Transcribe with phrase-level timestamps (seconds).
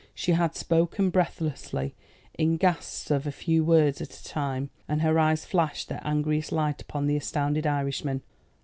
[0.15, 1.93] She had spoken breathlessly,
[2.35, 6.51] in gasps of a few words at a time, and her eyes flashed their angriest
[6.51, 8.23] light upon the astounded Irishman.